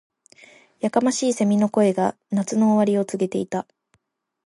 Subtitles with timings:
[0.79, 3.67] •やかましい蝉の声が、夏の終わりを告げていた。